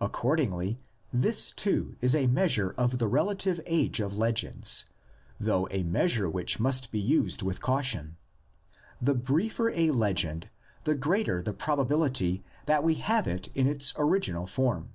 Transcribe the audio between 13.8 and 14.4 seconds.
orig